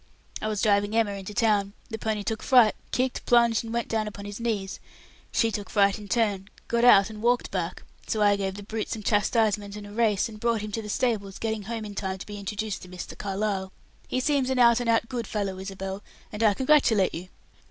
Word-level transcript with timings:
"I 0.41 0.47
was 0.47 0.63
driving 0.63 0.95
Emma 0.95 1.11
into 1.11 1.35
town. 1.35 1.73
The 1.91 1.99
pony 1.99 2.23
took 2.23 2.41
fright, 2.41 2.73
kicked, 2.91 3.23
plunged 3.27 3.63
and 3.63 3.71
went 3.71 3.87
down 3.87 4.07
upon 4.07 4.25
his 4.25 4.39
knees; 4.39 4.79
she 5.31 5.51
took 5.51 5.69
fright 5.69 5.99
in 5.99 6.07
turn, 6.07 6.49
got 6.67 6.83
out, 6.83 7.11
and 7.11 7.21
walked 7.21 7.51
back. 7.51 7.83
So 8.07 8.19
I 8.23 8.35
gave 8.35 8.55
the 8.55 8.63
brute 8.63 8.89
some 8.89 9.03
chastisement 9.03 9.75
and 9.75 9.85
a 9.85 9.91
race, 9.91 10.27
and 10.27 10.39
brought 10.39 10.61
him 10.61 10.71
to 10.71 10.81
the 10.81 10.89
stables, 10.89 11.37
getting 11.37 11.61
home 11.65 11.85
in 11.85 11.93
time 11.93 12.17
to 12.17 12.25
be 12.25 12.39
introduced 12.39 12.81
to 12.81 12.87
Mr. 12.89 13.15
Carlyle. 13.15 13.71
He 14.07 14.19
seems 14.19 14.49
an 14.49 14.57
out 14.57 14.79
and 14.79 14.89
out 14.89 15.07
good 15.07 15.27
fellow, 15.27 15.59
Isabel, 15.59 16.01
and 16.31 16.41
I 16.41 16.55
congratulate 16.55 17.13
you." 17.13 17.29